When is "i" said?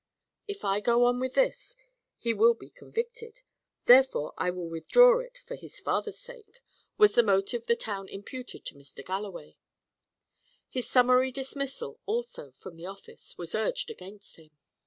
0.65-0.79, 4.35-4.49